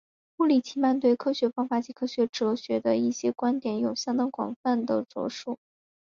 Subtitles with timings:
[0.35, 5.59] 布里奇曼对科学方法及科学哲学的一些观点有相当广泛的着述。